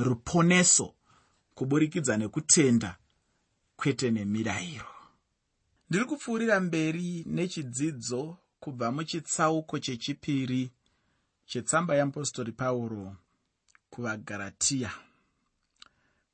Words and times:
ruponeso 0.00 0.94
kuburikidza 1.54 2.16
nekutenda 2.16 2.96
kwete 3.76 4.10
nemirayiro. 4.10 4.86
Ndiri 5.90 6.04
kupfuurira 6.04 6.60
mberi 6.60 7.24
nechidzidzo 7.26 8.38
kubva 8.60 8.92
muchitsauko 8.92 9.78
chechipiri 9.78 10.70
chetsamba 11.46 11.94
yeapostori 11.94 12.52
pauro 12.52 13.16
kuvagaratiya 13.90 14.92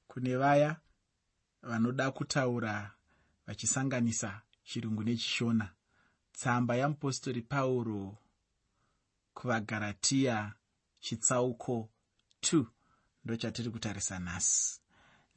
kune 0.09 0.37
vaya 0.37 0.77
vanoda 1.63 2.11
kutaura 2.11 2.91
vachisanganisa 3.47 4.41
chirungu 4.65 5.05
nechishona. 5.05 5.69
Tsamba 6.33 6.77
yeapostori 6.77 7.43
pauro 7.43 8.19
kuvagaratiya 9.35 10.53
chitsauko 11.01 11.89
2 12.43 12.65
ndochatiri 13.25 13.71
kutarisa 13.71 14.19
nhasi. 14.19 14.81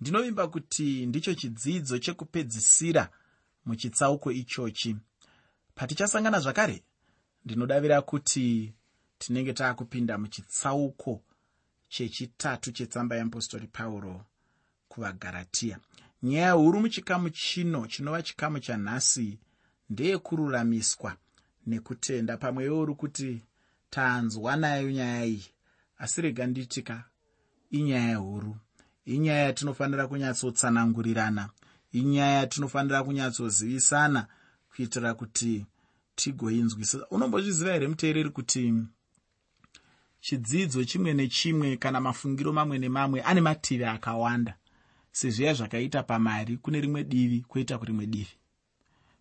Ndinovimba 0.01 0.47
kuti 0.47 1.05
ndicho 1.05 1.33
chidzidzo 1.33 1.99
chekupedzisira 1.99 3.09
muchitsauko 3.65 4.31
ichochi. 4.31 4.95
Patichasangana 5.75 6.39
zvakare 6.39 6.83
ndinodavira 7.45 8.01
kuti 8.01 8.73
tinenge 9.17 9.53
taakupinda 9.53 10.17
muchitsauko 10.17 11.21
chechitatu 11.89 12.71
chetsamba 12.71 13.15
yeapostori 13.15 13.67
pauro 13.67 14.25
kuvagaratiya 14.87 15.79
nyaya 16.23 16.51
huru 16.51 16.79
muchikamu 16.79 17.29
chino 17.29 17.87
chinova 17.87 18.23
chikamu 18.23 18.59
chanhasi 18.59 19.39
ndeyekururamiswa 19.89 21.17
nekutenda. 21.67 22.37
Pamwewo 22.37 22.81
uri 22.81 22.95
kuti 22.95 23.41
tanzwa 23.89 24.55
nayo 24.55 24.91
nyaya 24.91 25.25
iyi 25.25 25.45
asi 25.97 26.21
rega 26.21 26.47
nditika 26.47 27.03
inyaya 27.71 28.17
huru 28.17 28.57
inyaya 29.05 29.43
yatinofanira 29.43 30.07
kunyatsotsanangurirana 30.07 31.49
inyaya 31.91 32.39
yatinofanira 32.39 33.03
kunyatsozivisana 33.03 34.27
kuitira 34.69 35.13
kuti 35.13 35.65
tigoinzwisisa 36.15 37.07
unombozviziva 37.09 37.73
here 37.73 37.87
muteereri 37.87 38.29
kuti 38.29 38.73
chidzidzo 40.21 40.83
chimwe 40.83 41.13
nechimwe 41.13 41.77
kana 41.77 42.01
mafungiro 42.01 42.53
mamwe 42.53 42.79
nemamwe 42.79 43.21
ane 43.21 43.41
mativi 43.41 43.85
akawanda 43.85 44.53
sezviya 45.11 45.53
zvakaita 45.53 46.03
pamari 46.03 46.57
kune 46.57 46.81
rimwe 46.81 47.03
divi 47.03 47.41
kwoita 47.47 47.77
kurimwe 47.77 48.05
divi? 48.05 48.35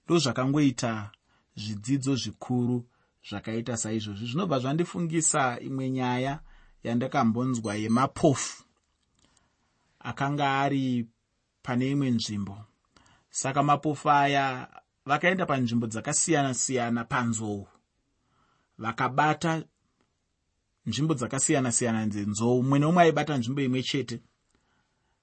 Ndo 0.05 0.19
zvakangoita 0.19 1.11
zvidzidzo 1.57 2.17
zvikuru 2.17 2.87
zvakaita 3.29 3.77
saizvozvi. 3.77 4.27
Zvinobva 4.27 4.59
zvandifungisa 4.59 5.61
imwe 5.61 5.91
nyaya 5.91 6.41
yandakambonzwa 6.85 7.75
yemapofu 7.77 8.65
akanga 10.01 10.61
ari 10.61 11.07
pane 11.63 11.91
imwe 11.91 12.11
nzvimbo. 12.11 12.57
Saka 13.31 13.63
mapofu 13.63 14.11
aya 14.11 14.69
vakaenda 15.07 15.47
panzvimbo 15.47 15.87
dzakasiyana-siyana 15.87 17.05
panzou. 17.05 17.67
Vakabata 18.79 19.65
nzvimbo 20.87 21.15
dzakasiyana-siyana 21.15 22.07
dzenzou. 22.07 22.63
Mumwe 22.63 22.79
neumwe 22.79 23.03
aibata 23.03 23.37
nzvimbo 23.37 23.61
imwe 23.61 23.83
chete. 23.83 24.21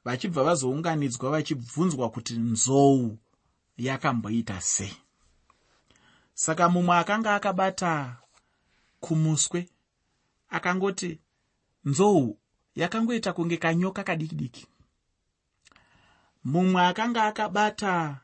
Vachibva 0.06 0.44
vazounganidzwa 0.44 1.30
vachibvunzwa 1.32 2.10
kuti 2.10 2.34
nzou 2.34 3.18
yakamboita 3.78 4.62
sei. 4.62 4.94
Saka 6.34 6.70
mumwe 6.70 6.96
akanga 6.98 7.36
akabata 7.36 8.18
kumuswe 9.00 9.70
akangoti 10.50 11.20
nzou 11.86 12.38
yakangoita 12.76 13.34
kunge 13.34 13.58
kanyoka 13.58 14.04
kadiki 14.04 14.36
diki. 14.36 14.68
Mumwe 16.44 16.82
akanga 16.82 17.24
akabata 17.26 18.20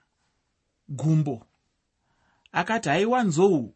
gumbo 0.90 1.46
akati 2.52 2.90
haiwa 2.90 3.24
nzou 3.24 3.76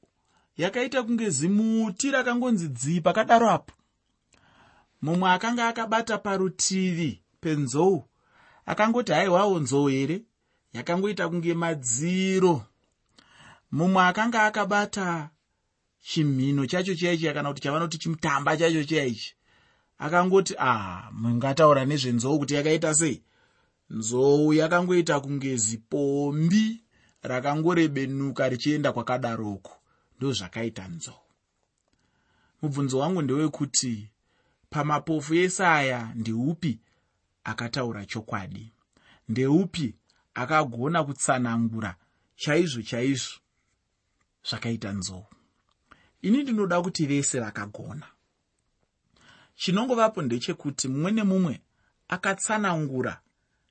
yakaita 0.58 1.04
kunge 1.04 1.30
zimuti 1.30 2.12
rakangonzi 2.12 2.68
dzii 2.68 3.02
pakadaro 3.02 3.50
apo? 3.50 3.74
Mumwe 5.02 5.32
akanga 5.32 5.68
akabata 5.68 6.18
parutivi 6.18 7.22
penzou 7.42 8.04
akangoti 8.66 9.12
haiwawo 9.12 9.60
nzou 9.60 9.88
here? 9.88 10.22
Yakangoita 10.74 11.30
kunge 11.30 11.54
madziro. 11.54 12.66
Mumwe 13.72 14.04
akanga 14.04 14.44
akabata 14.46 15.30
chimhino 16.02 16.66
chacho 16.66 16.96
chaichi 16.96 17.34
kana 17.34 17.50
kuti 17.50 17.62
chavanoti 17.62 17.98
chimutamba 17.98 18.58
chacho 18.58 18.84
chaichi 18.84 19.36
akangoti 20.02 20.56
ah 20.58 21.12
mungataura 21.12 21.86
nezvenzou 21.86 22.40
kuti 22.40 22.54
yakaita 22.56 22.94
sei? 22.94 23.24
Nzou 23.90 24.54
yakangoita 24.54 25.20
kunge 25.20 25.58
zipombi 25.58 26.84
rakangorebenuka 27.22 28.50
richienda 28.50 28.92
kwakadaroko. 28.92 29.74
Ndozvakaita 30.18 30.88
nzou. 30.88 31.22
Mubvunzo 32.62 33.00
wangu 33.00 33.22
ndewekuti 33.22 34.10
pamapofu 34.70 35.34
ese 35.34 35.66
aya 35.66 36.14
ndeupi 36.16 36.80
akataura 37.44 38.06
chokwadi? 38.06 38.74
Ndeupi 39.30 39.96
akagona 40.34 41.04
kutsanangura 41.04 41.96
chaizvo 42.36 42.82
chaizvo? 42.82 43.40
Zvakaita 44.50 44.92
nzou. 44.92 45.26
Ini 46.22 46.44
ndinoda 46.44 46.82
kuti 46.82 47.06
vese 47.06 47.40
vakagona 47.40 48.08
chinongovapo 49.62 50.22
ndechekuti 50.22 50.88
mumwe 50.88 51.12
nemumwe 51.12 51.62
akatsanangura 52.16 53.14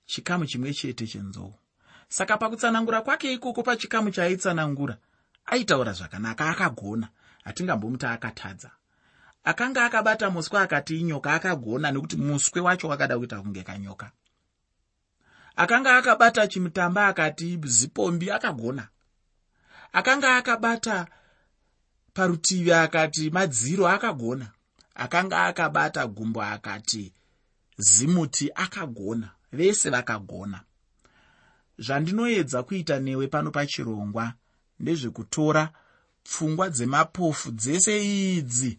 chikamu 0.06 0.46
chimwe 0.46 0.74
chete 0.74 1.06
chenzou 1.06 1.54
saka 2.08 2.36
pakutsanangura 2.36 3.02
kwake 3.02 3.32
ikoko 3.32 3.62
pachikamu 3.62 4.10
chaaitsanangura 4.10 4.96
aitaura 5.46 5.92
zvakanaka 5.92 6.44
akagona 6.50 7.08
hatingambomuti 7.44 8.06
akatadza. 8.06 8.70
Akanga 9.44 9.84
akabata 9.84 10.30
muswe 10.30 10.60
akati 10.60 11.00
inyoka 11.00 11.34
akagona 11.34 11.90
nekuti 11.90 12.16
muswe 12.16 12.60
wacho 12.60 12.88
wakada 12.88 13.18
kuita 13.18 13.42
kunge 13.42 13.62
kanyoka. 13.62 14.10
Akanga 15.56 15.96
akabata 15.96 16.46
chimutamba 16.46 17.06
akati 17.06 17.58
zipombi 17.64 18.30
akagona. 18.30 18.88
Akanga 19.92 20.36
akabata 20.36 21.06
parutivi 22.14 22.72
akati 22.72 23.30
madziro 23.30 23.88
akagona 23.88 24.50
akanga 24.94 25.46
akabata 25.46 26.06
gumbo 26.06 26.42
akati 26.42 27.12
zimuti 27.76 28.50
akagona 28.54 29.30
vese 29.52 29.90
vakagona. 29.90 30.60
Zvandinoedza 31.78 32.62
kuita 32.62 32.98
newe 32.98 33.26
pano 33.26 33.50
pachirongwa 33.50 34.34
ndezvekutora 34.80 35.72
pfungwa 36.24 36.70
dzemapofu 36.70 37.50
dzese 37.52 37.94
idzi. 38.36 38.78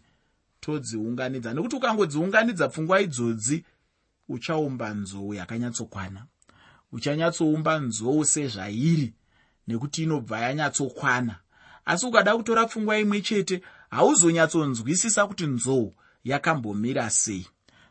Todziunganidza 0.60 1.52
nekuti 1.52 1.76
ukangodziunganidza 1.76 2.68
pfungwa 2.68 3.00
idzodzi 3.00 3.64
uchaumba 4.28 4.94
nzou 4.94 5.34
yakanyatsokwana. 5.34 6.26
Uchanyatsoumba 6.92 7.78
nzou 7.78 8.24
sezvairi 8.24 9.14
nekuti 9.68 10.02
inobva 10.02 10.40
yanyatsokwana. 10.40 11.36
Asi 11.84 12.06
ukada 12.06 12.36
kutora 12.36 12.66
pfungwa 12.66 12.98
imwe 12.98 13.20
chete 13.20 13.62
hauzonyatsonzwisisa 13.90 15.26
kuti 15.26 15.46
nzou 15.46 15.94
yakambomira 16.24 17.10
sei. 17.10 17.46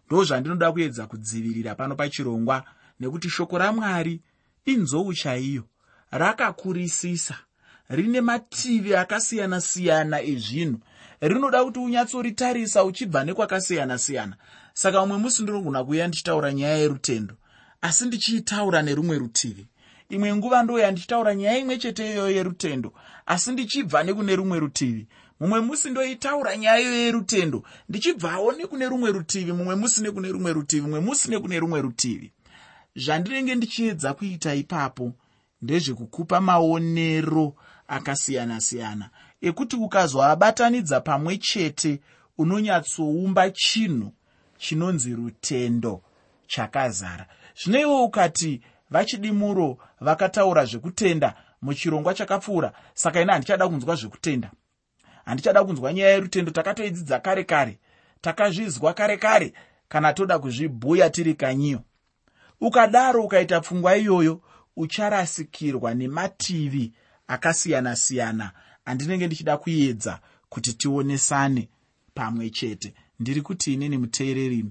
Ndo 0.07 0.23
zvandinoda 0.23 0.71
kuedza 0.71 1.07
kudzivirira 1.07 1.75
pano 1.75 1.95
pachirongwa 1.95 2.63
nekuti 2.99 3.29
shoko 3.29 3.57
ramwari 3.57 4.21
inzou 4.65 5.13
chaiyo 5.13 5.63
rakakurisisa. 6.11 7.35
Rine 7.89 8.21
mativi 8.21 8.95
akasiyana-siyana 8.95 10.21
ezvinhu. 10.21 10.79
Rinoda 11.21 11.63
kuti 11.63 11.79
unyatsoritarisa 11.79 12.83
uchibva 12.83 13.23
nekwakasiyana-siyana. 13.23 14.35
Saka 14.73 15.01
umwe 15.01 15.17
musi 15.17 15.43
ndinogona 15.43 15.83
kuuya 15.83 16.07
ndichitaura 16.07 16.53
nyaya 16.53 16.77
yerutendo 16.77 17.35
asi 17.81 18.05
ndichiitaura 18.05 18.81
nerumwe 18.81 19.17
rutivi. 19.17 19.67
Imwe 20.09 20.35
nguva 20.35 20.63
ndo 20.63 20.79
yandichitaura 20.79 21.35
nyaya 21.35 21.57
imwe 21.57 21.77
chete 21.77 22.11
iyoyo 22.11 22.35
yerutendo 22.35 22.93
asi 23.25 23.51
ndichibva 23.51 24.03
nekune 24.03 24.35
rumwe 24.35 24.59
rutivi 24.59 25.07
mumwe 25.41 25.59
musi 25.59 25.89
ndoitaura 25.89 26.57
nyaya 26.57 26.79
iyo 26.79 26.93
yerutendo 26.93 27.63
ndichibvawo 27.89 28.51
nekune 28.51 28.89
rumwe 28.89 29.11
rutivi 29.11 29.51
mumwe 29.53 29.75
musi 29.75 30.01
nekune 30.01 30.29
rumwe 30.31 30.53
rutivi 30.53 30.81
mumwe 30.81 30.99
musi 30.99 31.29
nekune 31.31 31.59
rumwe 31.59 31.81
rutivi. 31.81 32.31
Zvandinenge 32.95 33.55
ndichiedza 33.55 34.13
kuita 34.13 34.55
ipapo 34.55 35.13
ndezvekukupa 35.61 36.41
maonero 36.41 37.55
akasiyana-siyana 37.87 39.09
ekuti 39.41 39.75
ukazoabatanidza 39.75 41.01
pamwe 41.01 41.37
chete 41.37 41.99
unonyatsoumba 42.37 43.49
chinhu 43.49 44.13
chinonzi 44.57 45.15
rutendo 45.15 46.01
chakazara. 46.47 47.25
Zvino 47.63 47.79
iwe 47.79 48.01
ukati 48.01 48.61
vachidimuro 48.89 49.77
vakataura 50.01 50.65
zvekutenda 50.65 51.33
muchirongwa 51.61 52.13
chakapfuura 52.13 52.73
saka 52.93 53.21
ina 53.21 53.33
handichada 53.33 53.67
kunzwa 53.67 53.95
zvekutenda 53.95 54.51
handichada 55.31 55.63
kunzwa 55.63 55.93
nyaya 55.93 56.09
yerutendo 56.11 56.51
takatoidzidza 56.51 57.19
kare 57.19 57.43
kare 57.43 57.79
takazvizwa 58.21 58.93
kare 58.93 59.17
kare 59.17 59.53
kana 59.89 60.13
toda 60.13 60.39
kuzvibhuya 60.39 61.09
tiri 61.09 61.33
kanyiyo. 61.33 61.81
Ukadaro 62.61 63.23
ukaita 63.23 63.61
pfungwa 63.61 63.97
iyoyo 63.97 64.41
ucharasikirwa 64.75 65.93
nemativi 65.93 66.93
akasiyana-siyana 67.27 68.51
andinenge 68.85 69.27
ndichida 69.27 69.57
kuedza 69.57 70.19
kuti 70.49 70.73
tionesane 70.73 71.69
pamwe 72.13 72.49
chete. 72.49 72.93
Ndiri 73.19 73.41
kuti 73.41 73.73
inini 73.73 73.97
muteereri 73.97 74.65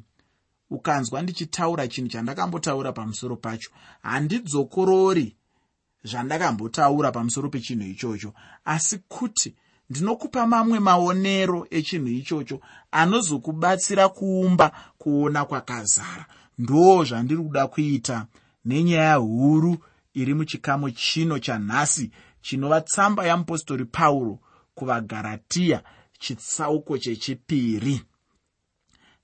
ukanzwa 0.70 1.22
ndichitaura 1.22 1.88
chinhu 1.88 2.08
chandakambotaura 2.08 2.92
pamusoro 2.92 3.36
pacho. 3.36 3.70
Handidzokorori 4.02 5.36
zvandakambotaura 6.04 7.12
pamusoro 7.12 7.48
pechinhu 7.48 7.86
ichocho. 7.86 8.34
Asi 8.64 8.98
kuti 8.98 9.54
ndinokupa 9.90 10.46
mamwe 10.46 10.80
maonero 10.80 11.66
echinhu 11.70 12.08
ichocho 12.08 12.60
anozokubatsira 12.90 14.08
kuumba 14.08 14.72
kuona 14.98 15.44
kwakazara. 15.44 16.26
Ndo 16.58 17.04
zvandiri 17.04 17.42
kuda 17.42 17.66
kuita 17.66 18.26
nenyaya 18.64 19.14
huru 19.14 19.76
iri 20.14 20.34
muchikamu 20.34 20.90
chino 20.90 21.38
chanhasi 21.38 22.10
chinova 22.42 22.80
tsamba 22.80 23.26
yamupostori 23.26 23.84
pauro 23.84 24.38
kuvagaratiya 24.74 25.82
chitsauko 26.18 26.98
chechipiri. 26.98 28.02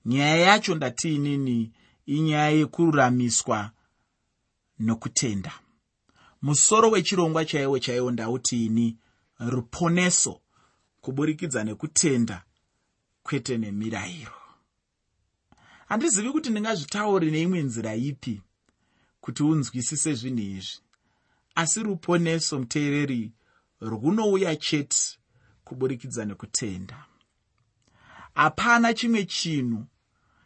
Nyaya 0.05 0.37
yacho 0.37 0.75
ndatiinini 0.75 1.71
inyaya 2.05 2.49
yekururamiswa 2.49 3.71
nokutenda. 4.79 5.51
Musoro 6.41 6.89
wechirongwa 6.89 7.45
chaiwo 7.45 7.79
chaiwo 7.79 8.11
ndautiini 8.11 8.97
ruponeso 9.39 10.41
kuburikidza 11.07 11.63
nekutenda 11.63 12.43
kwete 13.23 13.57
nemirayiro. 13.57 14.31
Handizivi 15.89 16.31
kuti 16.31 16.49
ndingazvitauri 16.49 17.31
neimwe 17.31 17.61
nzira 17.61 17.95
ipi 17.95 18.41
kuti 19.21 19.43
unzwisise 19.43 20.13
zvinhu 20.13 20.39
izvi. 20.39 20.79
Asi 21.55 21.83
ruponeso 21.83 22.59
muteereri 22.59 23.31
runouya 23.81 24.55
chete 24.55 25.17
kuburikidza 25.63 26.25
nekutenda. 26.25 27.05
Hapana 28.33 28.93
chimwe 28.93 29.25
chinhu 29.25 29.85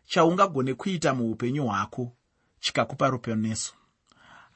chaungagone 0.06 0.74
kuita 0.74 1.14
muupenyu 1.14 1.66
hwako 1.66 2.14
chikakupa 2.60 3.10
ruponeso. 3.10 3.74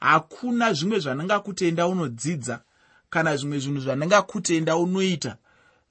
Hakuna 0.00 0.72
zvimwe 0.72 0.98
zvandingakutenda 0.98 1.86
unodzidza 1.86 2.62
kana 3.10 3.36
zvimwe 3.36 3.58
zvinhu 3.58 3.80
zvandingakutenda 3.80 4.76
unoita 4.76 5.38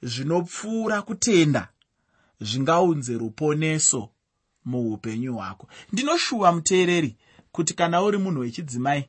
zvinopfuura 0.02 1.02
kutenda 1.02 1.68
zvingaunze 2.42 3.14
ruponeso 3.14 4.10
muupenyu 4.66 5.34
hwako. 5.34 5.68
Ndinoshuva 5.94 6.52
muteereri 6.52 7.18
kuti 7.52 7.74
kana 7.74 8.02
uri 8.02 8.18
munhu 8.18 8.40
wechidzimai 8.42 9.06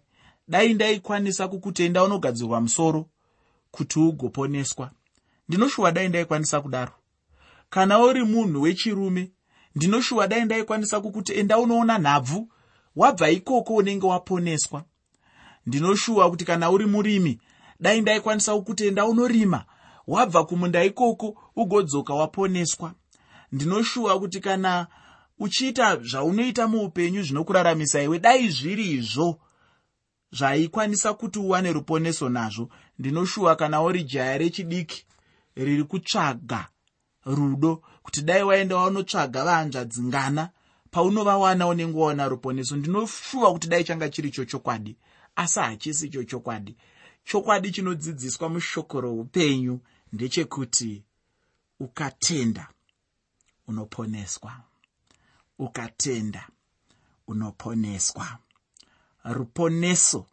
dai 0.49 0.75
ndaikwanisa 0.75 1.49
kukutenda 1.49 2.05
unogadzirwa 2.05 2.61
musoro 2.61 3.07
kuti 3.71 3.99
ugoponeswa. 3.99 4.91
Ndinoshuva 5.49 5.93
dai 5.93 6.09
ndaikwanisa 6.09 6.61
kudaro. 6.61 6.93
Kana 7.71 7.99
uri 8.01 8.25
munhu 8.25 8.63
wechirume 8.63 9.31
ndinoshuva 9.75 10.29
dai 10.29 10.45
ndaikwanisa 10.45 11.01
kukutenda 11.01 11.59
unoona 11.59 11.99
nhabvu 11.99 12.49
wabva 12.97 13.31
ikoko 13.31 13.75
unenge 13.75 14.07
waponeswa. 14.07 14.85
Ndinoshuva 15.67 16.31
kuti 16.31 16.45
kana 16.45 16.71
uri 16.71 16.87
murimi 16.87 17.41
dai 17.81 18.01
ndaikwanisa 18.01 18.55
kukutenda 18.55 19.07
unorima 19.07 19.65
wabva 20.07 20.45
kumunda 20.45 20.85
ikoko 20.85 21.37
ugodzoka 21.57 22.15
waponeswa. 22.15 22.95
Ndinoshuva 23.53 24.19
kuti 24.19 24.41
kana 24.41 24.87
uchiita 25.39 25.97
zvaunoita 25.97 26.69
muupenyu 26.69 27.23
zvinokuraramisa 27.23 28.03
iwe 28.03 28.19
dai 28.19 28.49
zviri 28.49 28.91
izvo 28.91 29.41
zvaikwanisa 30.33 31.15
kuti 31.15 31.39
uwane 31.39 31.73
ruponeso 31.73 32.29
nazvo. 32.29 32.69
Ndinoshuva 32.99 33.57
kana 33.57 33.83
uri 33.83 34.05
jaya 34.05 34.39
rechidiki 34.39 35.07
riri 35.57 35.85
kutsvaga 35.85 36.69
rudo 37.25 37.83
kuti 38.03 38.23
dai 38.23 38.43
waenda 38.43 38.77
wanotsvaga 38.77 39.45
vahanzvadzingana 39.45 40.51
paunovawana 40.91 41.67
unenge 41.67 41.99
waona 41.99 42.29
ruponeso. 42.29 42.77
Ndinoshuva 42.77 43.53
kuti 43.53 43.69
dai 43.69 43.85
changa 43.85 44.09
chiri 44.09 44.31
chochokwadi 44.31 44.97
asi 45.37 45.61
hachisi 45.61 46.09
chochokwadi 46.09 46.77
chokwadi. 47.25 47.71
Chinodzidziswa 47.71 48.49
mushoko 48.49 49.01
roupenyu 49.01 49.81
ndechekuti 50.21 51.05
ukatenda 51.81 52.69
unoponeswa. 53.69 54.53
Ukatenda 55.59 56.49
unoponeswa. 57.27 58.39
Ruponeso 59.25 60.27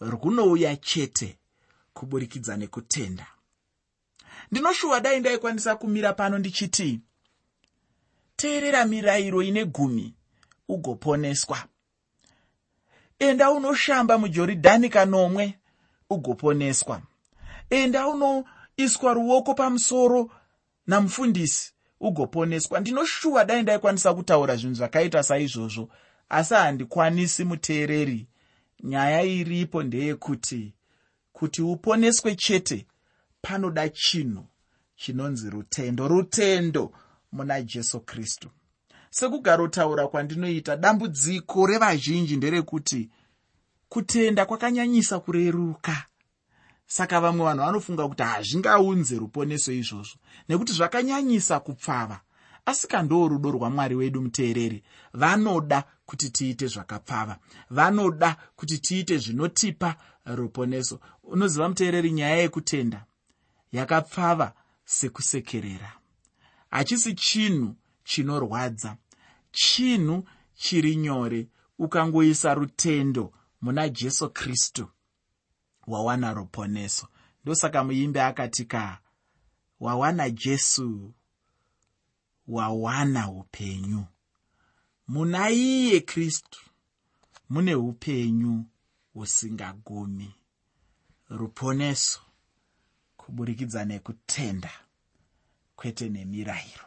runouya 0.00 0.76
chete 0.76 1.38
kuburikidza 1.94 2.56
nekutenda. 2.56 3.26
Ndinoshuva 4.50 5.00
dai 5.00 5.20
ndaikwanisa 5.20 5.76
kumira 5.76 6.12
pano 6.12 6.38
ndichiti 6.38 7.00
teerera 8.36 8.84
mirayiro 8.84 9.42
ine 9.42 9.64
gumi 9.64 10.14
ugoponeswa. 10.68 11.64
Enda 13.18 13.50
unoshamba 13.50 14.18
mujoridhani 14.18 14.88
kanomwe 14.88 15.58
ugoponeswa. 16.10 17.02
Enda 17.70 18.06
unoiswa 18.78 19.14
ruoko 19.14 19.54
pamusoro 19.54 20.30
namufundisi 20.86 21.72
ugoponeswa. 22.00 22.80
Ndinoshuva 22.80 23.44
dai 23.44 23.62
ndaikwanisa 23.62 24.14
kutaura 24.14 24.56
zvinhu 24.56 24.74
zvakaita 24.74 25.22
saizvozvo 25.22 25.88
asi 26.28 26.54
handikwanisi 26.54 27.44
muteereri. 27.44 28.26
Nyaya 28.82 29.22
iripo 29.22 29.82
ndeyekuti 29.82 30.74
kuti 31.32 31.62
uponeswe 31.62 32.34
chete 32.34 32.86
panoda 33.42 33.88
chinhu 33.88 34.46
chinonzi 34.96 35.50
rutendo 35.50 36.08
rutendo 36.08 36.92
muna 37.32 37.62
jesu 37.62 38.00
kristu. 38.00 38.50
Sekugarotaura 39.10 40.08
kwandinoita 40.08 40.76
dambudziko 40.76 41.66
revazhinji 41.66 42.36
nderekuti 42.36 43.10
kutenda 43.88 44.46
kwakanyanyisa 44.46 45.20
kureruka 45.20 46.06
saka 46.90 47.20
vamwe 47.20 47.44
vanhu 47.44 47.64
vanofunga 47.64 48.08
kuti 48.08 48.22
hazvingaunze 48.22 49.14
ruponeso 49.18 49.72
izvozvo 49.72 50.18
nekuti 50.48 50.72
zvakanyanyisa 50.72 51.60
kupfava. 51.60 52.20
Asi 52.66 52.88
kandoo 52.88 53.28
rudo 53.28 53.50
rwamwari 53.50 53.94
wedu 53.94 54.22
muteereri 54.22 54.82
vanoda 55.14 55.84
kuti 56.06 56.30
tiite 56.30 56.66
zvakapfava. 56.66 57.38
Vanoda 57.70 58.36
kuti 58.56 58.78
tiite 58.78 59.18
zvinotipa 59.18 59.94
ruponeso. 60.26 61.00
Unoziva 61.24 61.68
muteereri 61.68 62.12
nyaya 62.12 62.36
yekutenda 62.36 63.04
yakapfava 63.72 64.52
sekusekerera. 64.84 65.92
Hachisi 66.70 67.14
chinhu 67.14 67.76
chinorwadza. 68.04 68.96
Chinhu 69.52 70.24
chiri 70.54 70.96
nyore 70.96 71.48
ukangoisa 71.78 72.54
rutendo 72.54 73.32
muna 73.60 73.88
jesu 73.88 74.30
kristu 74.30 74.88
wawana 75.90 76.32
ruponeso 76.34 77.08
ndosaka 77.44 77.84
muimbi 77.84 78.18
akatika 78.20 79.00
wawana 79.80 80.30
jesu 80.30 81.14
wawana 82.48 83.30
upenyu. 83.30 84.04
Muna 85.08 85.50
iye 85.50 86.00
kristu 86.00 86.60
mune 87.48 87.74
upenyu 87.74 88.64
husingagumi. 89.14 90.34
Ruponeso 91.28 92.20
kuburikidza 93.16 93.84
nekutenda 93.84 94.70
kwete 95.76 96.08
nemirayiro. 96.08 96.84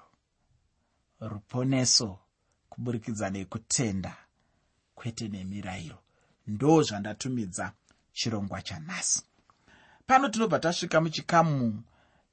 Ruponeso 1.19 2.19
kuburikidza 2.69 3.29
nekutenda 3.29 4.17
kwete 4.95 5.27
nemirayiro. 5.27 5.97
Ndo 6.47 6.83
zvandatumidza 6.83 7.73
chirongwa 8.13 8.61
chanhasi 8.61 9.21
pano 10.07 10.29
tinobva 10.29 10.59
tasvika 10.59 11.01
muchikamu 11.01 11.83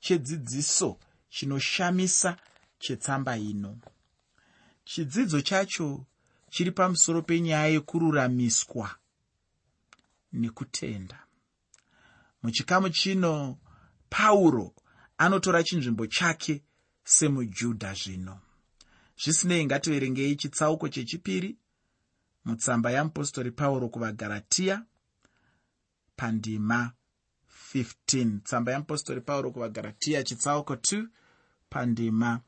chedzidziso 0.01 0.99
chinoshamisa 1.31 2.37
chetsamba 2.79 3.37
ino. 3.37 3.79
Chidzidzo 4.85 5.41
chacho 5.41 6.07
chiri 6.51 6.71
pamusoro 6.71 7.23
penyaya 7.23 7.67
yekururamiswa 7.67 8.97
nekutenda. 10.33 11.19
Muchikamu 12.43 12.91
chino 12.91 13.59
pauro 14.11 14.75
anotora 15.19 15.63
chinzvimbo 15.63 16.07
chake 16.07 16.63
semujudha 17.05 17.95
zvino. 17.95 18.41
Zvisinei 19.17 19.65
ngativerengei 19.65 20.37
chitsauko 20.37 20.89
chechipiri 20.89 21.57
mutsamba 22.45 22.91
yamupostori 22.91 23.51
pauro 23.51 23.89
kuvagaratiya 23.89 24.83
pandima 26.21 26.93
15 27.75 28.41
tsamba 28.47 28.73
yamupostori 28.73 29.21
pauro 29.21 29.51
kuvagaratiya 29.51 30.23
chitsauko 30.23 30.75
2 30.75 31.07
pandima 31.71 32.41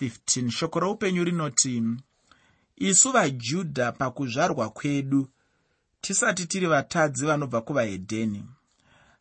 15 0.00 0.50
shoko 0.50 0.80
roupenyu 0.80 1.24
rinoti 1.24 1.82
isu 2.76 3.12
vajudha 3.12 3.92
pakuzvarwa 3.92 4.70
kwedu 4.70 5.28
tisati 6.00 6.46
tiri 6.46 6.66
vatadzi 6.66 7.26
vanobva 7.26 7.60
kuvahedheni. 7.60 8.44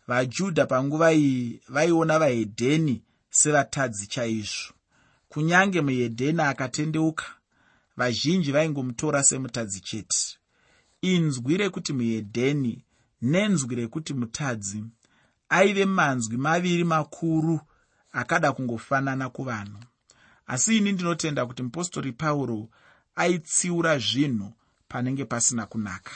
Vajudha 0.08 0.66
panguva 0.66 1.14
iyi 1.14 1.62
vaiona 1.70 2.20
vahedheni 2.20 3.04
sevatadzi 3.30 4.08
chaizvo. 4.08 4.74
Kunyange 5.30 5.82
muhedheni 5.82 6.42
akatendeuka 6.42 7.26
vazhinji 7.98 8.52
vaingomutora 8.52 9.24
semutadzi 9.24 9.80
chete. 9.80 10.22
Inzwi 11.02 11.58
rekuti 11.58 11.94
muhedheni 11.94 12.84
nenzwi 13.24 13.76
rekuti 13.76 14.14
mutadzi 14.14 14.84
aive 15.50 15.86
manzwi 15.86 16.38
maviri 16.38 16.84
makuru 16.84 17.60
akada 18.12 18.52
kungofanana 18.52 19.30
kuvanhu. 19.30 19.80
Asi 20.48 20.78
ini 20.78 20.92
ndinotenda 20.92 21.46
kuti 21.46 21.64
mupostori 21.64 22.12
pauro 22.12 22.70
aitsiura 23.16 23.98
zvinhu 23.98 24.54
panenge 24.88 25.26
pasina 25.26 25.66
kunaka. 25.66 26.12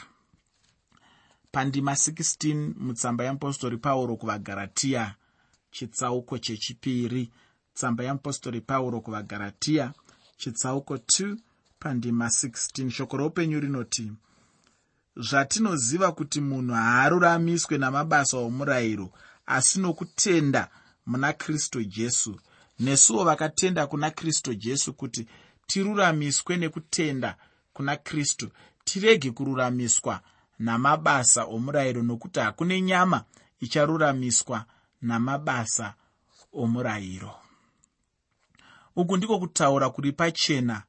Pandima 1.51 1.91
16 1.91 2.73
mutsamba 2.77 3.23
yamupostori 3.23 3.77
pauro 3.77 4.15
kuvagaratiya 4.15 5.15
chitsauko 5.71 6.37
chechipiri. 6.37 7.31
Tsamba 7.73 8.03
yamupostori 8.03 8.61
pauro 8.61 9.01
kuvagaratiya 9.01 9.93
chitsauko 10.37 10.95
2 10.95 11.37
pandima 11.79 12.25
16 12.27 12.89
shoko 12.89 13.17
roupenyu 13.17 13.59
rinoti 13.59 14.11
zvatinoziva 15.19 16.11
kuti 16.11 16.41
munhu 16.41 16.73
haaruramiswe 16.73 17.77
namabasa 17.77 18.37
omurayiro 18.37 19.09
asi 19.45 19.79
nokutenda 19.79 20.69
muna 21.05 21.33
kristu 21.33 21.83
jesu. 21.83 22.39
Nesuwo 22.79 23.23
vakatenda 23.23 23.87
kuna 23.87 24.11
kristu 24.11 24.53
jesu 24.53 24.93
kuti 24.93 25.27
tiruramiswe 25.67 26.57
nekutenda 26.57 27.35
kuna 27.73 27.95
kristu 27.95 28.49
tirege 28.83 29.31
kururamiswa 29.31 30.21
namabasa 30.59 31.43
omurayiro 31.45 32.03
nokuti 32.03 32.39
hakune 32.39 32.81
nyama 32.81 33.23
icharuramiswa 33.59 34.65
namabasa 35.01 35.93
omurayiro. 36.53 37.35
Uku 38.95 39.17
ndiko 39.17 39.39
kutaura 39.39 39.89
kuri 39.89 40.11
pachena 40.11 40.83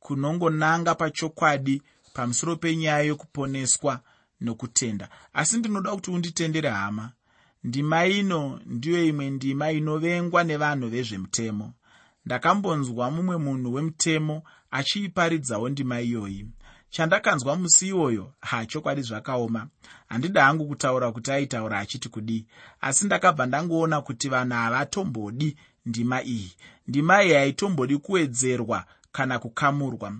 kunongonanga 0.00 0.94
pachokwadi 0.94 1.82
pamusoro 2.18 2.56
penyaya 2.56 3.02
yokuponeswa 3.02 4.00
nokutenda. 4.40 5.08
Asi 5.32 5.58
ndinoda 5.58 5.90
kuti 5.94 6.10
unditendere 6.10 6.68
hama. 6.70 7.12
Ndima 7.64 8.06
ino 8.06 8.60
ndiyo 8.66 9.04
imwe 9.04 9.30
ndima 9.30 9.70
inovengwa 9.72 10.44
nevanhu 10.44 10.88
vezvemutemo. 10.88 11.72
Ndakambonzwa 12.26 13.10
mumwe 13.10 13.36
munhu 13.36 13.74
wemutemo 13.74 14.42
achiiparidzawo 14.70 15.68
ndima 15.68 16.00
iyoyi. 16.00 16.46
Chandakanzwa 16.90 17.56
musi 17.56 17.88
iwoyo 17.88 18.32
hachokwadi 18.40 19.02
zvakaoma. 19.02 19.68
Handida 20.08 20.44
hangu 20.44 20.68
kutaura 20.68 21.12
kuti 21.12 21.30
aitaura 21.32 21.78
achiti 21.78 22.08
kudii 22.08 22.46
asi 22.80 23.06
ndakabva 23.06 23.46
ndangoona 23.46 24.00
kuti 24.00 24.28
vanhu 24.28 24.54
havatombodi 24.54 25.56
ndima 25.86 26.22
iyi. 26.22 26.52
Ndima 26.86 27.24
iyi 27.24 27.34
haitombodi 27.34 27.98
kuwedzerwa 27.98 28.84
kana 29.12 29.38
kukamurwa 29.38 30.12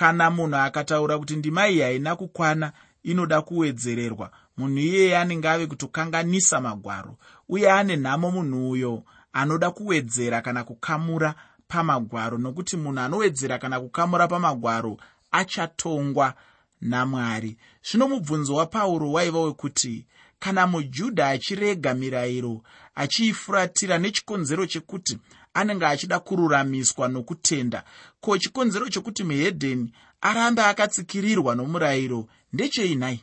kana 0.00 0.30
munhu 0.30 0.56
akataura 0.56 1.18
kuti 1.18 1.36
ndima 1.36 1.68
iyi 1.68 1.80
haina 1.80 2.16
kukwana 2.16 2.72
inoda 3.02 3.42
kuwedzererwa. 3.42 4.30
Munhu 4.56 4.78
iyeye 4.78 5.18
anenge 5.18 5.48
ave 5.48 5.66
kutokanganisa 5.66 6.60
magwaro 6.60 7.16
uye 7.48 7.72
ane 7.72 7.96
nhamo 7.96 8.30
munhu 8.30 8.70
uyo 8.70 9.02
anoda 9.32 9.70
kuwedzera 9.70 10.42
kana 10.42 10.64
kukamura 10.64 11.34
pamagwaro 11.68 12.38
nokuti 12.38 12.76
munhu 12.76 13.00
anowedzera 13.00 13.58
kana 13.58 13.80
kukamura 13.80 14.28
pamagwaro 14.28 14.96
achatongwa 15.30 16.34
namwari. 16.80 17.56
Zvino 17.90 18.08
mubvunzo 18.08 18.54
wapauro 18.54 19.12
waiva 19.12 19.40
wekuti 19.40 20.06
kana 20.38 20.66
mujudha 20.66 21.28
achirega 21.28 21.94
mirayiro 21.94 22.62
achiifuratira 22.94 23.98
nechikonzero 23.98 24.66
chekuti 24.66 25.18
anenge 25.54 25.86
achida 25.86 26.20
kururamiswa 26.20 27.08
nokutenda. 27.08 27.84
Ko 28.20 28.38
chikonzero 28.38 28.88
chokuti 28.88 29.24
muhedheni 29.24 29.92
arambe 30.20 30.62
akatsikirirwa 30.62 31.54
nomurayiro 31.54 32.28
ndecheinai? 32.52 33.20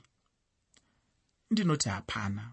Ndinoti 1.51 1.89
hapana. 1.89 2.50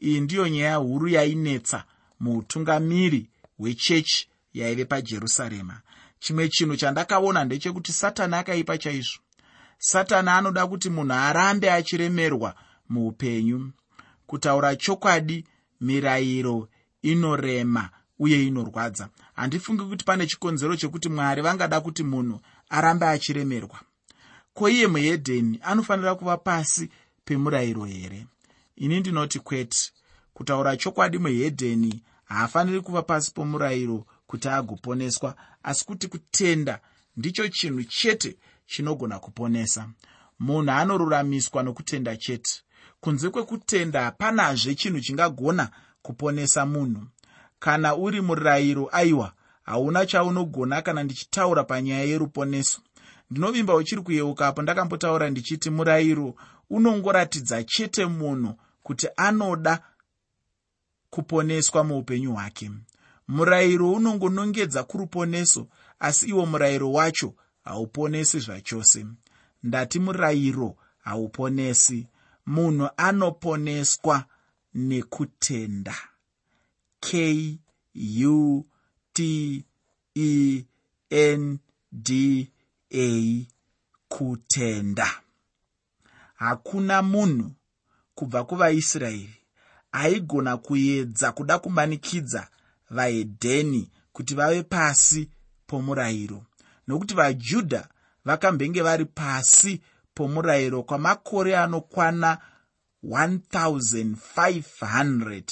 Iyi 0.00 0.20
ndiyo 0.20 0.48
nyaya 0.48 0.76
huru 0.76 1.08
yainetsa 1.08 1.84
muutungamiri 2.20 3.28
hwechechi 3.58 4.28
yaive 4.54 4.84
pajerusarema. 4.84 5.80
Chimwe 6.18 6.48
chinhu 6.48 6.76
chandakaona 6.76 7.44
ndechekuti 7.44 7.92
satani 7.92 8.34
akaipa 8.34 8.78
chaizvo. 8.78 9.20
Satani 9.78 10.28
anoda 10.30 10.66
kuti 10.66 10.90
munhu 10.90 11.12
arambe 11.12 11.72
achiremerwa 11.72 12.54
muupenyu. 12.88 13.72
Kutaura 14.26 14.76
chokwadi 14.76 15.44
mirayiro 15.80 16.68
inorema 17.02 17.90
uye 18.22 18.46
inorwadza. 18.46 19.08
Handifungi 19.34 19.84
kuti 19.84 20.04
pane 20.04 20.26
chikonzero 20.26 20.76
chekuti 20.76 21.08
mwari 21.08 21.42
vangada 21.42 21.80
kuti 21.80 22.02
munhu 22.02 22.40
arambe 22.68 23.06
achiremerwa. 23.06 23.80
Ko 24.54 24.68
iye 24.68 24.86
muhedheni 24.86 25.58
anofanira 25.62 26.14
kuva 26.14 26.36
pasi 26.36 26.90
pemurayiro 27.24 27.84
here? 27.84 28.26
Ini 28.76 29.00
ndinoti 29.00 29.38
kwete. 29.38 29.92
Kutaura 30.34 30.76
chokwadi 30.76 31.18
muhedheni 31.18 32.02
haafaniri 32.24 32.80
kuva 32.80 33.02
pasi 33.02 33.32
pomurayiro 33.34 34.06
kuti 34.26 34.48
agoponeswa 34.48 35.34
asi 35.62 35.84
kuti 35.84 36.08
kutenda 36.08 36.80
ndicho 37.16 37.48
chinhu 37.48 37.84
chete 37.84 38.36
chinogona 38.66 39.18
kuponesa. 39.18 39.88
Munhu 40.38 40.70
anoruramiswa 40.70 41.62
nokutenda 41.62 42.16
chete. 42.16 42.62
Kunze 43.00 43.30
kwekutenda 43.30 44.02
hapanazve 44.04 44.74
chinhu 44.74 45.00
chingagona 45.00 45.70
kuponesa 46.02 46.66
munhu 46.66 47.06
kana 47.62 47.96
uri 47.96 48.20
murayiro 48.20 48.88
aiwa 48.92 49.32
hauna 49.62 50.06
chaunogona 50.06 50.82
kana 50.82 51.02
ndichitaura 51.02 51.64
panyaya 51.64 52.04
yeruponeso. 52.04 52.80
Ndinovimba 53.30 53.74
uchiri 53.74 54.02
kuyeuka 54.02 54.46
apo 54.46 54.62
ndakambotaura 54.62 55.30
ndichiti 55.30 55.70
murayiro 55.70 56.34
unongoratidza 56.70 57.64
chete 57.64 58.06
munhu 58.06 58.54
kuti 58.82 59.08
anoda 59.16 59.82
kuponeswa 61.10 61.84
muupenyu 61.84 62.32
hwake. 62.32 62.70
Murayiro 63.28 63.92
unongonongedza 63.92 64.82
kuruponeso 64.84 65.66
asi 66.00 66.26
iwo 66.28 66.46
murayiro 66.46 66.92
wacho 66.92 67.34
hauponesi 67.64 68.38
zvachose. 68.38 69.06
Ndati 69.62 69.98
murayiro 69.98 70.76
hauponesi. 70.98 72.06
Munhu 72.46 72.88
anoponeswa 72.96 74.24
nekutenda 74.74 75.94
k 77.04 77.06
u 78.26 78.64
t 79.12 79.18
e 80.14 80.66
n 81.10 81.58
d 81.92 82.08
a 82.90 83.46
kutenda. 84.08 85.08
Hakuna 86.34 87.02
munhu 87.02 87.52
kubva 88.14 88.44
kuvaisraeri 88.44 89.34
aigona 89.92 90.56
kuedza 90.56 91.32
kuda 91.32 91.58
kumanikidza 91.58 92.48
vahedheni 92.90 93.90
kuti 94.12 94.34
vave 94.34 94.62
pasi 94.62 95.30
pomurayiro 95.66 96.44
nokuti 96.86 97.14
vajudha 97.14 97.88
vakambenge 98.24 98.82
vari 98.82 99.04
pasi 99.04 99.82
pomurayiro 100.14 100.82
kwamakore 100.82 101.56
anokwana 101.56 102.38
1500 103.04 105.42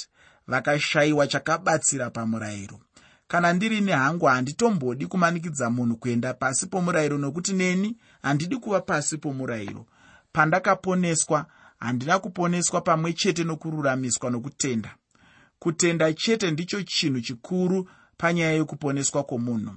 vakashayiwa 0.51 1.27
chakabatsira 1.27 2.09
pamurayiro. 2.09 2.79
Kana 3.27 3.53
ndirini 3.53 3.91
hangu 3.91 4.25
handitombodi 4.25 5.05
kumanikidza 5.07 5.69
munhu 5.69 5.95
kuenda 5.97 6.33
pasi 6.33 6.67
pomurayiro 6.67 7.17
nokuti 7.17 7.53
neni 7.53 7.97
handidi 8.21 8.57
kuva 8.57 8.81
pasi 8.81 9.17
pomurayiro. 9.17 9.85
Pandakaponeswa 10.33 11.45
handina 11.79 12.19
kuponeswa 12.19 12.81
pamwe 12.81 13.13
chete 13.13 13.43
nokururamiswa 13.43 14.29
nokutenda. 14.31 14.95
Kutenda 15.59 16.13
chete 16.13 16.51
ndicho 16.51 16.83
chinhu 16.83 17.21
chikuru 17.21 17.89
panyaya 18.17 18.51
yekuponeswa 18.51 19.23
kwomunhu. 19.23 19.75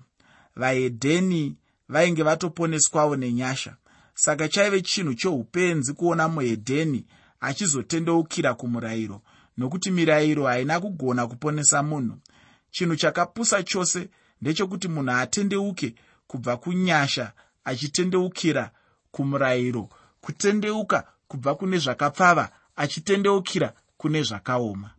Vahedheni 0.56 1.56
vainge 1.88 2.22
vatoponeswawo 2.22 3.16
nenyasha. 3.16 3.76
Saka 4.14 4.48
chaive 4.48 4.80
chinhu 4.80 5.14
choupenzi 5.14 5.92
kuona 5.92 6.28
muhedheni 6.28 7.06
achizotendeukira 7.40 8.54
kumurayiro 8.54 9.22
nokuti 9.56 9.90
mirayiro 9.90 10.46
haina 10.46 10.80
kugona 10.80 11.26
kuponesa 11.26 11.82
munhu. 11.82 12.16
Chinhu 12.70 12.96
chakapusa 12.96 13.62
chose 13.62 14.08
ndechekuti 14.40 14.88
munhu 14.88 15.10
atendeuke 15.12 15.94
kubva 16.26 16.56
kunyasha 16.56 17.32
achitendeukira 17.64 18.70
kumurayiro 19.10 19.88
kutendeuka 20.20 21.06
kubva 21.28 21.54
kune 21.54 21.78
zvakapfava 21.78 22.50
achitendeukira 22.76 23.72
kune 23.96 24.22
zvakaoma. 24.22 24.90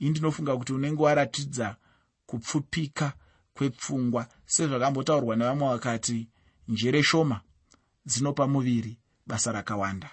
Ii 0.00 0.08
ndinofunga 0.10 0.56
kuti 0.56 0.72
unenge 0.72 1.02
waratidza 1.02 1.76
kupfupika 2.26 3.12
kwepfungwa 3.54 4.26
sezvakambotaurwa 4.46 5.36
nevamwe 5.36 5.68
vakati 5.68 6.28
njere 6.68 7.02
shoma 7.02 7.40
dzinopa 8.06 8.46
muviri 8.46 8.98
basa 9.26 9.52
rakawanda 9.52 10.10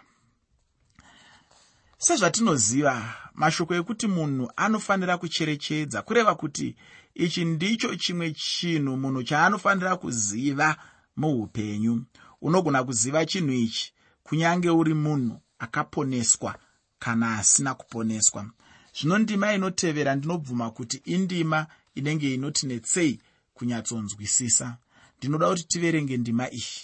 sezvatinoziva 2.01 3.15
mashoko 3.34 3.74
ekuti 3.75 4.08
munhu 4.08 4.51
anofanira 4.55 5.17
kucherechedza 5.17 6.01
kureva 6.01 6.34
kuti 6.36 6.75
ichi 7.15 7.46
ndicho 7.46 7.96
chimwe 7.96 8.31
chinhu 8.31 8.98
munhu 8.98 9.24
chaanofanira 9.24 9.96
kuziva 10.01 10.77
muupenyu. 11.15 12.05
Unogona 12.41 12.84
kuziva 12.84 13.25
chinhu 13.25 13.53
ichi 13.53 13.93
kunyange 14.24 14.70
uri 14.70 14.93
munhu 14.93 15.36
akaponeswa 15.60 16.55
kana 17.00 17.38
asina 17.38 17.74
kuponeswa. 17.74 18.50
Zvino 18.96 19.17
ndima 19.17 19.53
inotevera 19.53 20.15
ndinobvuma 20.15 20.72
kuti 20.72 21.01
indima 21.05 21.67
inenge 21.96 22.34
inoti 22.34 22.67
netsei 22.67 23.22
kunyatsonzwisisa 23.53 24.77
ndinoda 25.17 25.50
kuti 25.50 25.63
tiverenge 25.63 26.17
ndima 26.17 26.51
iyi. 26.51 26.81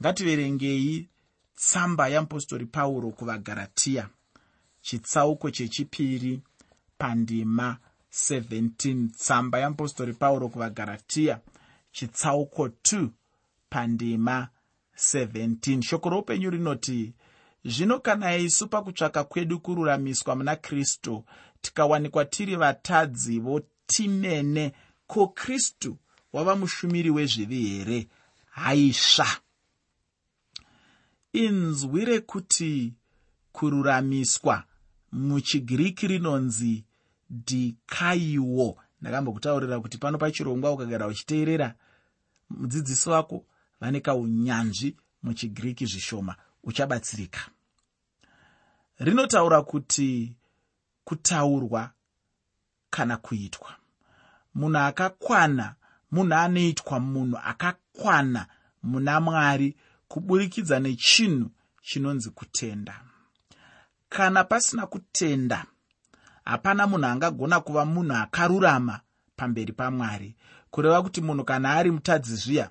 Ngativerengei 0.00 1.08
tsamba 1.56 2.08
yeapostori 2.08 2.66
pauro 2.66 3.10
kuvagaratiya 3.10 4.08
chitsauko 4.88 5.50
chechipiri 5.50 6.40
pandima 6.98 7.78
17 8.12 9.08
tsamba 9.08 9.58
yeapostori 9.58 10.12
pauro 10.12 10.48
kuvagaratiya 10.48 11.40
chitsauko 11.92 12.66
2 12.66 13.08
pandima 13.70 14.48
17 14.96 15.82
shoko 15.82 16.08
roupenyu 16.10 16.50
rinoti 16.50 17.12
zvino 17.64 18.00
kana 18.00 18.36
isu 18.36 18.68
pakutsvaka 18.68 19.24
kwedu 19.24 19.60
kururamiswa 19.60 20.36
muna 20.36 20.56
kristu 20.56 21.24
tikawanikwa 21.60 22.24
tiri 22.24 22.56
vatadzi 22.56 23.40
votimene 23.40 24.72
ko 25.06 25.28
kristu 25.28 25.96
wava 26.32 26.56
mushumiri 26.56 27.10
wezvivi 27.10 27.68
here? 27.68 28.08
Haisva. 28.50 29.28
Inzwi 31.32 32.04
rekuti 32.04 32.94
kururamiswa 33.52 34.64
muchigiriki 35.12 36.06
rinonzi 36.06 36.84
dikaiwo. 37.30 38.78
Ndakambokutaurira 39.00 39.80
kuti 39.80 39.98
pano 39.98 40.18
pachirongwa 40.18 40.72
ukagara 40.72 41.06
uchiteerera 41.06 41.74
mudzidzisi 42.50 43.08
wako 43.10 43.44
vane 43.80 44.00
kaunyanzvi 44.00 44.96
muchigiriki 45.22 45.86
zvishoma 45.86 46.36
uchabatsirika. 46.64 47.40
Rinotaura 48.98 49.62
kuti 49.62 50.34
kutaurwa 51.04 51.90
kana 52.90 53.16
kuitwa. 53.16 53.76
Munhu 54.54 54.78
akakwana 54.78 55.74
munhu 56.10 56.34
anoitwa 56.34 57.00
munhu 57.00 57.38
akakwana 57.44 58.46
muna 58.82 59.20
mwari 59.20 59.76
kuburikidza 60.08 60.80
nechinhu 60.80 61.50
chinonzi 61.82 62.30
kutenda 62.30 63.07
kana 64.08 64.44
pasina 64.44 64.86
kutenda 64.86 65.64
hapana 66.44 66.86
munhu 66.86 67.06
angagona 67.06 67.60
kuva 67.60 67.84
munhu 67.84 68.14
akarurama 68.16 69.00
pamberi 69.36 69.72
pamwari. 69.72 70.36
Kureva 70.70 71.02
kuti 71.02 71.20
munhu 71.20 71.44
kana 71.44 71.70
ari 71.74 71.90
mutadzi 71.90 72.36
zviya 72.36 72.70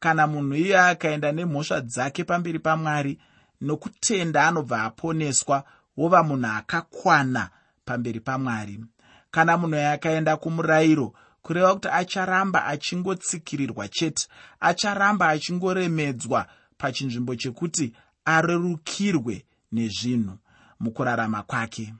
kana 0.00 0.26
munhu 0.26 0.54
iye 0.54 0.78
akaenda 0.78 1.32
nemhosva 1.32 1.80
dzake 1.80 2.24
pamberi 2.24 2.58
pamwari 2.58 3.18
nokutenda 3.60 4.48
anobva 4.48 4.82
aponeswa 4.84 5.64
wova 5.96 6.22
munhu 6.22 6.46
akakwana 6.46 7.50
pamberi 7.84 8.20
pamwari. 8.20 8.84
Kana 9.30 9.56
munhu 9.56 9.76
uyo 9.76 9.90
akaenda 9.90 10.36
kumurayiro 10.36 11.14
kureva 11.42 11.74
kuti 11.74 11.88
acharamba 11.88 12.66
achingotsikirirwa 12.66 13.88
chete 13.88 14.28
acharamba 14.60 15.28
achingoremedzwa 15.28 16.46
pachinzvimbo 16.78 17.34
chekuti 17.36 17.92
arerukirwe 18.24 19.44
nezvinhu 19.72 20.38
mukurarama 20.80 21.42
kwake. 21.42 21.94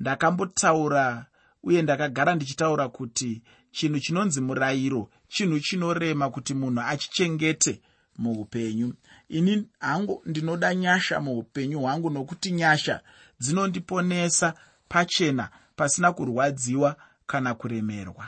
Ndakambotaura 0.00 1.26
uye 1.62 1.82
ndakagara 1.82 2.34
ndichitaura 2.34 2.88
kuti 2.88 3.42
chinhu 3.70 4.00
chinonzi 4.00 4.40
murayiro 4.40 5.10
chinhu 5.28 5.60
chinorema 5.60 6.30
kuti 6.30 6.54
munhu 6.54 6.80
achichengete 6.80 7.80
muupenyu. 8.18 8.94
Ini 9.28 9.68
hangu 9.80 10.22
ndinoda 10.26 10.74
nyasha 10.74 11.20
muupenyu 11.20 11.80
hwangu 11.80 12.10
nokuti 12.10 12.50
nyasha 12.52 13.00
dzinondiponesa 13.40 14.54
pachena 14.88 15.48
pasina 15.76 16.12
kurwadziwa 16.12 16.96
kana 17.26 17.54
kuremerwa. 17.54 18.26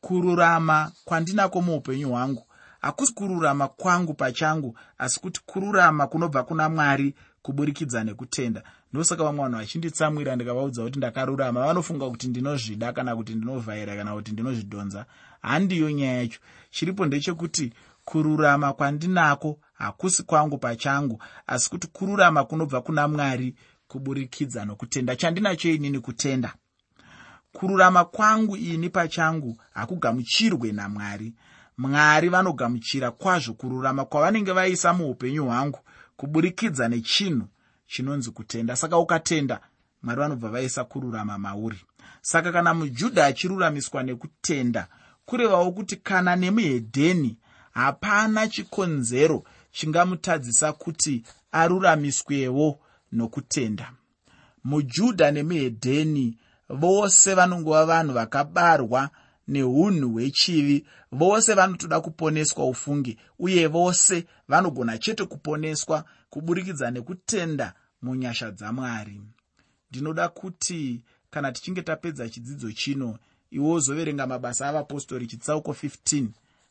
Kururama 0.00 0.92
kwandinako 1.04 1.62
muupenyu 1.62 2.08
hwangu 2.10 2.46
hakusi 2.80 3.14
kururama 3.14 3.68
kwangu 3.68 4.14
pachangu 4.14 4.78
asi 4.98 5.20
kuti 5.20 5.40
kururama 5.46 6.06
kunobva 6.06 6.42
kuna 6.42 6.68
mwari 6.68 7.14
kuburikidza 7.42 8.04
nekutenda. 8.04 8.62
Ndosaka 8.92 9.24
vamwe 9.24 9.42
vanhu 9.42 9.58
vachinditsamwira 9.58 10.36
ndikavaudza 10.36 10.82
kuti 10.82 10.98
ndakarurama. 10.98 11.66
Vanofunga 11.66 12.10
kuti 12.10 12.28
ndinozvida 12.28 12.92
kana 12.92 13.16
kuti 13.16 13.34
ndinovhaira 13.34 13.96
kana 13.96 14.14
kuti 14.14 14.32
ndinozvidhonza. 14.32 15.06
Handiyo 15.42 15.90
nyaya 15.90 16.18
yacho. 16.18 16.40
Chiripo 16.70 17.06
ndechekuti 17.06 17.72
kururama 18.04 18.72
kwandinako 18.72 19.58
hakusi 19.72 20.22
kwangu 20.22 20.58
pachangu 20.58 21.22
asi 21.46 21.70
kuti 21.70 21.86
kururama 21.86 22.44
kunobva 22.44 22.80
kuna 22.80 23.08
mwari 23.08 23.54
kuburikidza 23.88 24.64
nokutenda. 24.64 25.16
Chandinacho 25.16 25.68
inini 25.70 26.00
kutenda? 26.00 26.54
Kururama 27.52 28.04
kwangu 28.04 28.56
ini 28.56 28.90
pachangu 28.90 29.56
hakugamuchirwe 29.74 30.72
namwari. 30.72 31.34
Mwari 31.78 32.28
vanogamuchira 32.28 33.10
kwazvo 33.10 33.52
kururama 33.54 34.04
kwavanenge 34.04 34.52
vaisa 34.52 34.92
muupenyu 34.92 35.44
hwangu 35.44 35.78
kuburikidza 36.22 36.88
nechinhu 36.88 37.46
chinonzi 37.86 38.30
kutenda. 38.30 38.76
Saka 38.76 38.98
ukatenda 38.98 39.60
mwari 40.02 40.20
vanobva 40.20 40.48
vaisa 40.48 40.84
kururama 40.84 41.38
mauri. 41.38 41.80
Saka 42.20 42.52
kana 42.52 42.74
mujudha 42.74 43.26
achiruramiswa 43.26 44.02
nekutenda 44.02 44.88
kurevawo 45.26 45.72
kuti 45.72 45.96
kana 45.96 46.36
nemuhedheni 46.36 47.36
hapana 47.70 48.48
chikonzero 48.48 49.44
chingamutadzisa 49.72 50.72
kuti 50.72 51.22
aruramiswewo 51.52 52.78
nokutenda. 53.12 53.92
Mujudha 54.64 55.30
nemuhedheni 55.30 56.36
vose 56.68 57.34
vanongova 57.34 57.84
vanhu 57.86 58.12
vakabarwa 58.14 59.10
neunhu 59.48 60.10
hwechivi. 60.12 60.86
Vose 61.12 61.54
vanotoda 61.54 62.00
kuponeswa 62.00 62.68
ufungi 62.68 63.18
uye 63.38 63.66
vose 63.66 64.26
vanogona 64.48 64.98
chete 64.98 65.24
kuponeswa 65.24 66.04
kuburikidza 66.30 66.90
nekutenda 66.90 67.74
munyasha 68.02 68.50
dzamwari. 68.50 69.20
Ndinoda 69.90 70.28
kuti 70.28 71.04
kana 71.30 71.52
tichinge 71.52 71.82
tapedza 71.82 72.28
chidzidzo 72.28 72.72
chino 72.72 73.18
iwo 73.50 73.80
zoverenga 73.80 74.26
mabasa 74.26 74.68
avapostori 74.68 75.26
chitsauko 75.26 75.72
15 75.72 76.26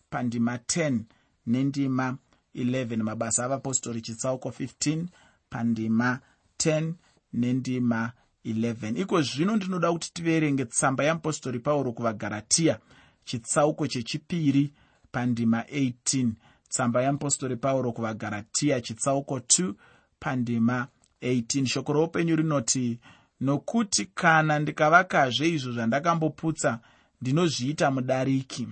pandima 0.09 0.55
10 0.55 0.99
nendima 1.45 2.17
11 2.55 3.03
mabasa 3.03 3.45
avapostori 3.45 4.01
chitsauko 4.01 4.49
15 4.49 5.05
pandima 5.49 6.19
10 6.57 6.93
nendima 7.33 8.05
11 8.05 8.20
iko 8.43 9.21
zvino 9.21 9.55
ndinoda 9.55 9.91
kuti 9.91 10.13
tiverenge 10.13 10.65
tsamba 10.65 11.03
yeapostori 11.03 11.59
pauro 11.59 11.91
kuvagaratiya 11.91 12.79
chitsauko 13.25 13.87
chechipiri 13.87 14.73
pandima 15.11 15.61
18 15.61 16.29
tsamba 16.69 17.01
yeapostori 17.01 17.55
pauro 17.55 17.91
kuvagaratiya 17.91 18.81
chitsauko 18.81 19.37
2 19.37 19.73
pandima 20.19 20.87
18 21.21 21.65
shoko 21.65 21.93
roupenyu 21.93 22.35
rinoti 22.35 22.99
nokuti 23.41 24.05
kana 24.05 24.59
ndikavakazve 24.59 25.49
izvo 25.49 25.71
zvandakamboputsa 25.71 26.79
ndinozviita 27.21 27.91
mudariki. 27.91 28.67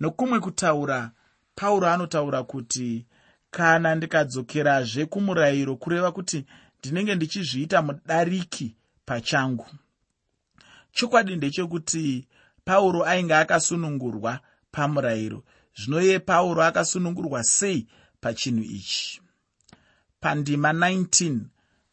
Nokumwe 0.00 0.40
kutaura 0.40 1.10
pauro 1.54 1.88
anotaura 1.88 2.42
kuti 2.42 3.06
kana 3.50 3.94
ndikadzokerazve 3.94 5.06
kumurayiro 5.06 5.76
kureva 5.76 6.12
kuti 6.12 6.44
ndinenge 6.78 7.14
ndichizviita 7.14 7.82
mudariki 7.82 8.76
pachangu. 9.06 9.66
Chokwadi 10.92 11.36
ndechekuti 11.36 12.28
pauro 12.64 13.04
ainge 13.04 13.34
akasunungurwa 13.34 14.40
pamurayiro. 14.70 15.44
Zvino 15.76 16.02
iye 16.02 16.18
pauro 16.18 16.62
akasunungurwa 16.62 17.44
sei 17.44 17.86
pachinhu 18.20 18.62
ichi? 18.62 19.20
Pandima 20.20 20.72
19 20.72 21.40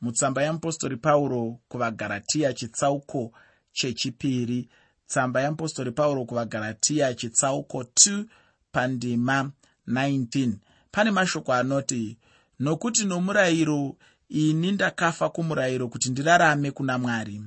mutsamba 0.01 0.43
yeapostori 0.43 0.97
pauro 0.97 1.59
kuvagaratiya 1.69 2.53
chitsauko 2.53 3.31
chechipiri. 3.71 4.69
Tsamba 5.07 5.41
yeapostori 5.41 5.91
pauro 5.91 6.25
kuvagaratiya 6.25 7.13
chitsauko 7.13 7.81
2 7.81 8.25
pandima 8.71 9.51
19 9.87 10.53
pane 10.91 11.11
mashoko 11.11 11.53
anoti 11.53 12.17
nokuti 12.59 13.05
nomurayiro 13.05 13.95
ini 14.29 14.71
ndakafa 14.71 15.29
kumurayiro 15.29 15.87
kuti 15.87 16.09
ndirarame 16.09 16.71
kuna 16.71 16.97
mwari. 16.97 17.41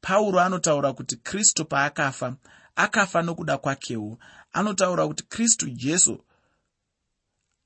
Pauro 0.00 0.40
anotaura 0.40 0.92
kuti 0.92 1.16
kristu 1.16 1.64
paakafa 1.64 2.36
akafa 2.76 3.22
nokuda 3.22 3.58
kwakewo 3.58 4.18
anotaura 4.52 5.06
kuti 5.08 5.24
kristu 5.24 5.70
jesu 5.70 6.24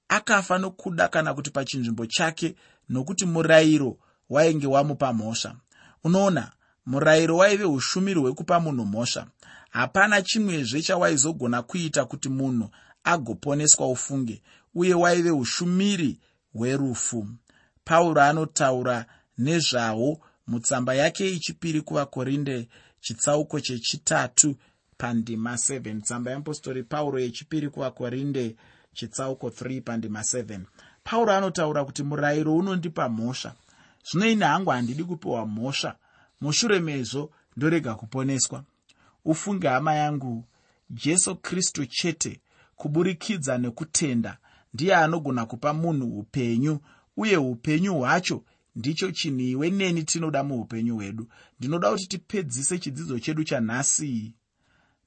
akafa 0.09 0.59
nokuda 0.59 1.09
kana 1.09 1.35
kuti 1.35 1.51
pachinzvimbo 1.51 2.07
chake 2.07 2.55
nokuti 2.89 3.27
murayiro 3.27 3.99
wainge 4.31 4.67
wamupa 4.67 5.13
mhosva. 5.13 5.57
Unoona 6.05 6.53
murayiro 6.87 7.37
waive 7.37 7.65
ushumiri 7.65 8.21
hwekupa 8.21 8.61
munhu 8.61 8.85
mhosva. 8.87 9.27
Hapana 9.71 10.23
chimwezve 10.23 10.83
chawaizogona 10.83 11.63
kuita 11.63 12.05
kuti 12.05 12.29
munhu 12.29 12.71
agoponeswa 13.05 13.89
ufunge 13.91 14.43
uye 14.75 14.95
waive 14.95 15.31
ushumiri 15.31 16.21
hwerufu 16.53 17.29
pauro 17.85 18.23
anotaura 18.23 19.07
nezvawo 19.39 20.21
mutsamba 20.47 20.95
yake 20.95 21.31
ichipiri 21.31 21.81
kuvakorinde 21.81 22.69
chitsauko 23.01 23.61
chechitatu 23.61 24.57
pandima 24.97 25.55
7 25.55 26.01
tsamba 26.01 26.31
yeapostori 26.31 26.83
pauro 26.83 27.19
yechipiri 27.21 27.69
kuvakorinde 27.69 28.57
chitsauko 28.95 29.49
3 29.49 29.81
pandima 29.83 30.21
7 30.21 30.61
pauro 31.05 31.33
anotaura 31.33 31.85
kuti 31.85 32.03
murayiro 32.03 32.57
unondipa 32.57 33.09
mhosva. 33.09 33.55
Zvino 34.11 34.27
ini 34.27 34.45
hangu 34.45 34.71
handidi 34.71 35.05
kupiwa 35.05 35.47
mhosva. 35.47 35.97
Mushure 36.41 36.81
mezvo 36.81 37.31
ndorega 37.57 37.95
kuponeswa. 37.95 38.65
Ufunge 39.25 39.69
hama 39.69 39.95
yangu 39.95 40.45
jesu 40.91 41.37
kristu 41.37 41.87
chete 41.87 42.41
kuburikidza 42.77 43.59
nekutenda 43.59 44.39
ndiye 44.75 44.95
anogona 44.97 45.47
kupa 45.47 45.73
munhu 45.73 46.19
upenyu 46.19 46.81
uye 47.17 47.37
upenyu 47.37 47.95
hwacho 47.99 48.45
ndicho 48.77 49.11
chinhu 49.11 49.41
iwe 49.41 49.71
neni 49.71 50.03
tinoda 50.03 50.45
muupenyu 50.45 50.95
hwedu. 50.95 51.29
Ndinoda 51.59 51.91
kuti 51.91 52.07
tipedzise 52.07 52.79
chidzidzo 52.79 53.19
chedu 53.19 53.45
chanhasi. 53.45 54.35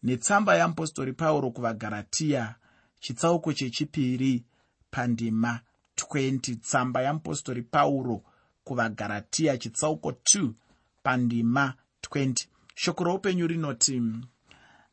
Netsamba 0.04 0.56
yeapostori 0.56 1.13
pauro 1.13 1.52
kuvagaratiya 1.52 2.56
chitsauko 3.00 3.54
chechipiri 3.54 4.43
pandima 4.91 5.60
20 5.98 6.56
tsamba 6.56 7.02
yeapostori 7.02 7.62
pauro 7.62 8.24
kuvagaratiya 8.63 9.58
chitsauko 9.58 10.10
2 10.12 10.52
pandima 11.04 11.74
20 12.12 12.48
shoko 12.76 13.04
roupenyu 13.04 13.48
rinoti 13.48 14.02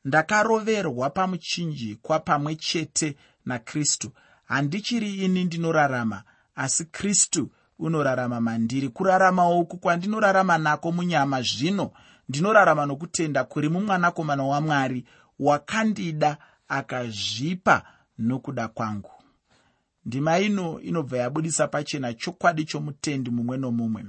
ndakaroverwa 0.05 1.11
pamuchinjikwa 1.11 2.19
pamwe 2.21 2.57
chete 2.57 3.17
nakristu. 3.47 4.13
Handichiri 4.45 5.15
ini 5.15 5.45
ndinorarama 5.45 6.23
asi 6.55 6.85
kristu 6.85 7.51
unorarama 7.79 8.41
mandiri. 8.41 8.89
Kurarama 8.89 9.51
uku 9.51 9.77
kwandinorarama 9.79 10.59
nako 10.59 10.93
munyama 10.93 11.43
zvino 11.43 11.91
ndinorarama 12.29 12.87
nokutenda 12.87 13.45
kuri 13.45 13.69
mumwanakomana 13.69 14.45
wamwari 14.45 15.05
wakandida 15.39 16.37
akazvipa 16.69 17.83
nokuda 18.19 18.69
kwangu. 18.69 19.11
Ndima 20.07 20.39
ino 20.39 20.81
inobva 20.81 21.19
yabudisa 21.19 21.69
pachena 21.69 22.15
chokwadi 22.15 22.65
chomutendi 22.65 23.31
mumwe 23.31 23.57
nomumwe. 23.57 24.05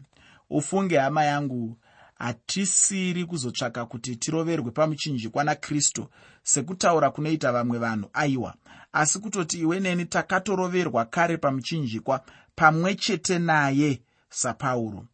Ufunge 0.50 0.98
hama 0.98 1.24
yangu 1.24 1.78
hatisiri 2.16 3.26
kuzotsvaka 3.26 3.86
kuti 3.86 4.16
tiroverwe 4.16 4.72
pamuchinjikwa 4.72 5.44
nakristu 5.44 6.08
sekutaura 6.44 7.10
kunoita 7.12 7.52
vamwe 7.52 7.78
vanhu. 7.78 8.10
Aiwa 8.14 8.54
asi 8.96 9.20
kutoti 9.20 9.60
iwe 9.60 9.80
neni 9.80 10.06
takatoroverwa 10.06 11.06
kare 11.06 11.38
pamuchinjikwa 11.38 12.22
pamwe 12.56 12.96
chete 12.96 13.40
naye 13.40 14.02
sapauro. 14.30 15.06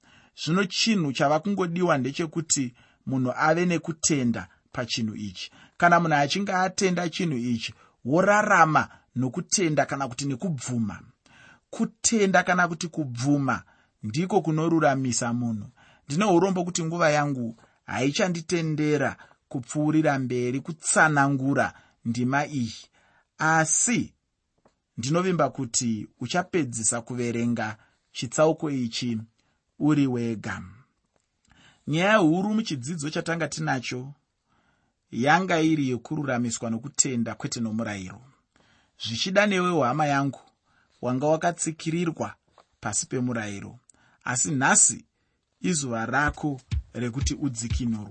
Zvino 0.44 0.66
chinhu 0.66 1.14
chava 1.14 1.40
kungodiwa 1.40 1.98
ndechekuti 1.98 2.74
munhu 3.06 3.34
ave 3.38 3.66
nekutenda 3.66 4.48
pachinhu 4.72 5.16
ichi. 5.16 5.52
Kana 5.78 6.00
munhu 6.00 6.16
achinge 6.16 6.54
atenda 6.54 7.10
chinhu 7.10 7.38
ichi 7.38 7.74
worarama 8.06 8.88
nokutenda 9.16 9.86
kana 9.86 10.08
kuti 10.08 10.26
nekubvuma. 10.26 11.00
Kutenda 11.70 12.44
kana 12.44 12.68
kuti 12.68 12.88
kubvuma 12.88 13.64
ndiko 14.04 14.42
kunoruramisa 14.42 15.34
munhu. 15.34 15.68
Ndine 16.08 16.26
urombo 16.26 16.64
kuti 16.64 16.84
nguva 16.84 17.10
yangu 17.10 17.56
haichanditendera 17.86 19.18
kupfuurira 19.50 20.20
mberi 20.20 20.60
kutsanangura 20.60 21.74
ndima 22.06 22.46
iyi 22.48 22.91
asi 23.42 24.14
ndinovimba 24.98 25.50
kuti 25.50 26.08
uchapedzisa 26.20 27.02
kuverenga 27.02 27.78
chitsauko 28.12 28.72
ichi 28.72 29.18
uri 29.80 30.08
wega. 30.08 30.64
Nyaya 31.88 32.18
huru 32.18 32.54
muchidzidzo 32.54 33.10
chatanga 33.10 33.48
tinacho 33.48 34.14
yanga 35.12 35.62
iri 35.62 35.90
yekururamiswa 35.90 36.70
nokutenda 36.70 37.36
kwete 37.36 37.60
nomurayiro. 37.60 38.22
Zvichida 39.04 39.48
newewo 39.48 39.84
hama 39.84 40.06
yangu 40.06 40.40
wanga 41.02 41.28
wakatsikirirwa 41.28 42.36
pasi 42.80 43.06
pemurayiro. 43.06 43.80
Asi 44.24 44.52
nhasi 44.52 45.06
izuva 45.62 46.06
rako 46.06 46.62
rekuti 46.94 47.34
udzikinurwa 47.34 48.10